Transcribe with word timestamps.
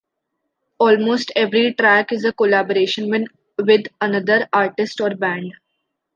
Almost 0.79 1.31
every 1.35 1.75
track 1.75 2.11
is 2.11 2.25
a 2.25 2.33
collaboration 2.33 3.27
with 3.67 3.85
another 4.01 4.49
artist 4.51 4.99
or 4.99 5.11
band. 5.15 5.53